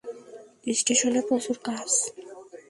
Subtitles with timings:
[0.79, 1.89] স্টেশনে প্রচুর কাজ।